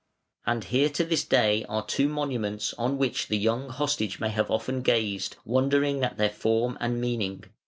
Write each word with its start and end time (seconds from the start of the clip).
And 0.47 0.63
here 0.63 0.89
to 0.89 1.03
this 1.05 1.23
day 1.23 1.63
are 1.69 1.85
two 1.85 2.09
monuments 2.09 2.73
on 2.75 2.97
which 2.97 3.27
the 3.27 3.37
young 3.37 3.69
hostage 3.69 4.19
may 4.19 4.29
have 4.29 4.49
often 4.49 4.81
gazed, 4.81 5.35
wondering 5.45 6.03
at 6.03 6.17
their 6.17 6.31
form 6.31 6.75
and 6.81 6.99
meaning. 6.99 7.43